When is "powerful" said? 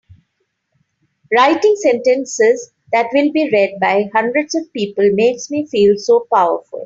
6.33-6.79